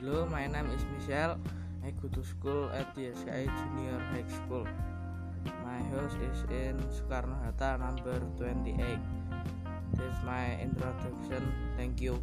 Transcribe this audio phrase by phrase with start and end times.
[0.00, 1.36] Hello, my name is Michelle.
[1.84, 4.64] I go to school at DSI Junior High School.
[5.60, 8.80] My house is in Soekarno Hatta number 28.
[9.92, 11.52] This is my introduction.
[11.76, 12.16] Thank you.